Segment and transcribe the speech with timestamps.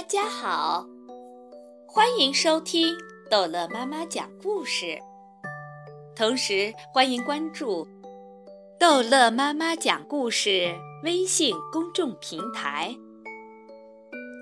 [0.00, 0.86] 大家好，
[1.86, 2.96] 欢迎收听
[3.30, 4.98] 逗乐妈妈讲故事，
[6.16, 7.86] 同时欢迎关注
[8.80, 10.74] “逗乐妈妈讲故事”
[11.04, 12.96] 微信公众平台。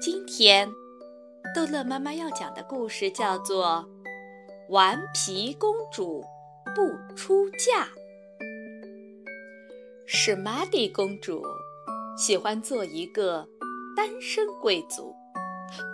[0.00, 0.70] 今天，
[1.56, 3.84] 逗乐妈妈要讲的故事叫做
[4.72, 6.24] 《顽皮公主
[6.66, 7.84] 不出嫁》。
[10.06, 11.42] 史玛蒂公主
[12.16, 13.48] 喜欢做一个
[13.96, 15.12] 单身贵族。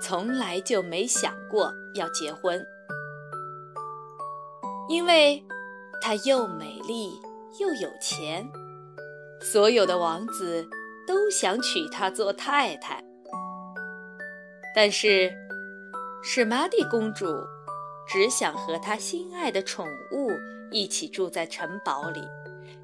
[0.01, 2.65] 从来就没想过要结婚，
[4.88, 5.45] 因为
[6.01, 7.19] 她又美丽
[7.59, 8.48] 又有钱，
[9.41, 10.68] 所有的王子
[11.06, 13.02] 都想娶她做太太。
[14.74, 15.32] 但是，
[16.23, 17.27] 史玛蒂公主
[18.06, 20.30] 只想和她心爱的宠物
[20.70, 22.23] 一起住在城堡里，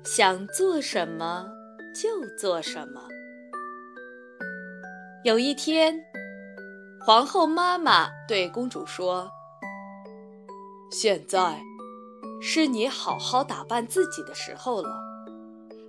[0.04, 1.48] 想做什么
[1.94, 3.06] 就做什么。
[5.24, 6.04] 有一天。
[7.02, 9.30] 皇后妈妈对公主说
[10.92, 11.62] ：“现在
[12.42, 15.00] 是你好好打扮自己的时候了，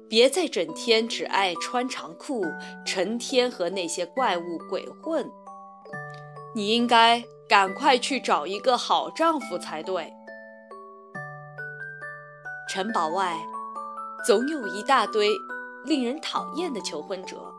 [0.08, 2.46] 别再整天只爱穿长裤，
[2.86, 5.30] 成天和那些怪物鬼混。
[6.56, 10.14] 你应该赶快去找一个好丈夫才对。”
[12.70, 13.38] 城堡外
[14.26, 15.28] 总有一大堆
[15.84, 17.51] 令人讨厌的求婚者。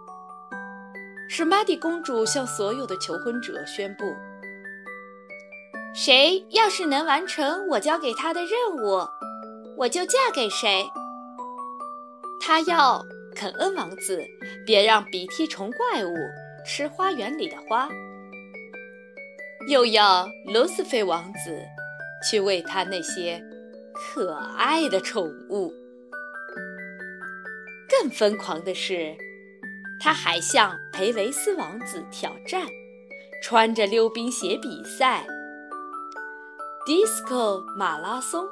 [1.35, 4.05] 史玛蒂公主向所有的求婚者宣布
[5.97, 9.09] ：“谁要是能完成我交给他的任务，
[9.79, 10.85] 我就嫁给谁。
[12.39, 13.03] 她要
[13.35, 14.23] 肯恩王子
[14.67, 16.15] 别让鼻涕虫怪物
[16.67, 17.89] 吃花园里的花，
[19.71, 21.59] 又要罗斯菲王子
[22.29, 23.43] 去喂他那些
[23.95, 25.73] 可爱的宠物。
[27.89, 29.17] 更疯狂的是。”
[30.03, 32.67] 他还向培维斯王子挑战，
[33.41, 35.25] 穿着溜冰鞋比赛
[36.85, 38.45] ，disco 马拉松，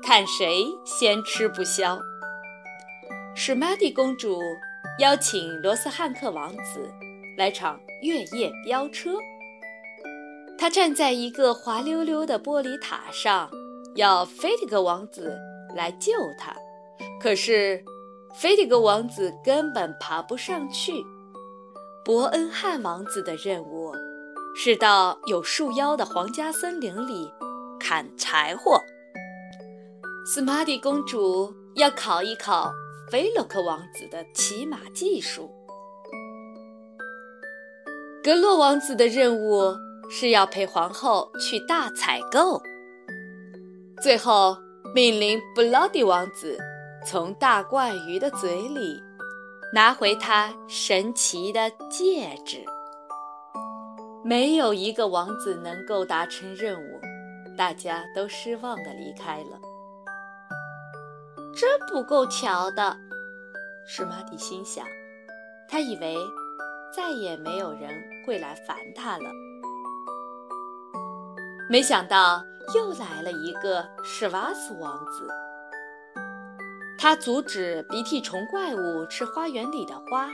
[0.00, 1.98] 看谁先吃不消。
[3.34, 4.38] 史玛蒂公主
[5.00, 6.88] 邀请罗斯汉克王子
[7.36, 9.16] 来场越野飙车，
[10.56, 13.50] 他站在一个滑溜溜的玻璃塔上，
[13.96, 15.36] 要菲迪格王子
[15.74, 16.54] 来救他，
[17.20, 17.84] 可是。
[18.38, 20.92] 菲迪格王子根本爬不上去。
[22.04, 23.94] 伯恩汉王子的任务
[24.54, 27.32] 是到有树妖的皇家森林里
[27.80, 28.78] 砍柴火。
[30.26, 32.70] 斯玛蒂公主要考一考
[33.10, 35.50] 菲洛克王子的骑马技术。
[38.22, 39.74] 格洛王子的任务
[40.10, 42.60] 是要陪皇后去大采购。
[44.02, 44.58] 最后
[44.94, 46.75] 命令布劳迪王子。
[47.06, 49.00] 从大怪鱼的嘴里
[49.72, 52.64] 拿回他神奇的戒指。
[54.24, 57.00] 没有一个王子能够达成任务，
[57.56, 59.60] 大家都失望地离开了。
[61.54, 62.96] 真不够瞧的，
[63.86, 64.84] 史玛蒂心想。
[65.68, 66.16] 他以为
[66.92, 67.88] 再也没有人
[68.26, 69.30] 会来烦他了。
[71.70, 75.28] 没想到又来了一个史瓦斯王子。
[76.98, 80.28] 他阻止鼻涕虫怪物吃花园里的花，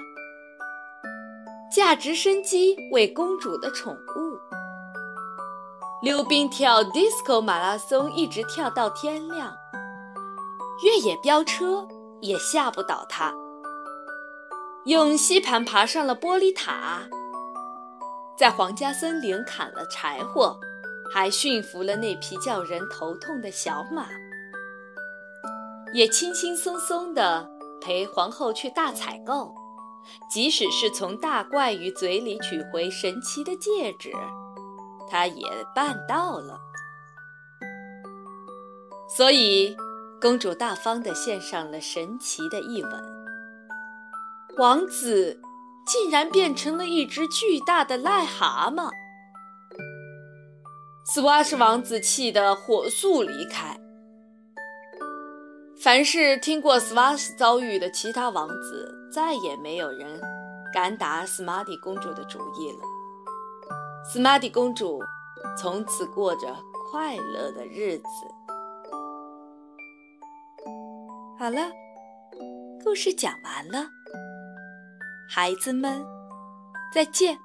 [1.75, 4.39] 驾直升机喂公主的宠物，
[6.03, 9.53] 溜冰跳 disco 马拉松一直跳到天亮，
[10.85, 11.87] 越野飙车
[12.21, 13.35] 也吓不倒他，
[14.85, 17.03] 用吸盘爬上了玻璃塔，
[18.39, 20.57] 在皇家森林砍了柴火，
[21.13, 24.07] 还驯服了那匹叫人头痛的小马。
[25.93, 27.49] 也轻轻松松地
[27.81, 29.55] 陪皇后去大采购，
[30.31, 34.11] 即使是从大怪鱼嘴里取回神奇的戒指，
[35.11, 35.45] 他也
[35.75, 36.59] 办到了。
[39.15, 39.77] 所以，
[40.21, 42.93] 公主大方地献上了神奇的一吻，
[44.57, 45.41] 王子
[45.87, 48.89] 竟然变成了一只巨大的癞蛤蟆。
[51.05, 53.82] 斯瓦什王子气得火速离开。
[55.83, 60.21] 凡是听过斯瓦斯遭遇的其他王子，再也没有人
[60.73, 62.79] 敢打斯玛蒂公主的主意了。
[64.05, 65.01] 斯玛蒂公主
[65.59, 66.55] 从此过着
[66.89, 68.05] 快乐的日子。
[71.37, 71.69] 好了，
[72.85, 73.85] 故事讲完了，
[75.29, 76.01] 孩子们，
[76.95, 77.37] 再见。